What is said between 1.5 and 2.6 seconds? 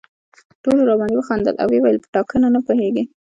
او ویې ویل په ټاکنه نه